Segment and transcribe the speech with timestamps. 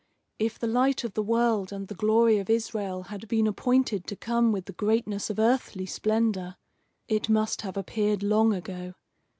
[0.39, 4.15] If the light of the world and the glory of Israel had been appointed to
[4.15, 6.55] come with the greatness of earthly splendour,
[7.07, 8.95] it must have appeared long ago.